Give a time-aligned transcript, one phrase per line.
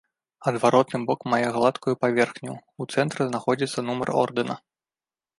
[0.51, 2.53] Адваротны бок мае гладкую паверхню,
[2.83, 4.55] у цэнтры знаходзіцца нумар ордэна.